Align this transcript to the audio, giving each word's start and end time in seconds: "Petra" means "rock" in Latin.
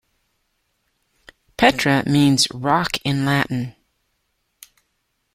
"Petra" 1.57 2.01
means 2.09 2.47
"rock" 2.51 2.97
in 3.05 3.23
Latin. 3.23 3.75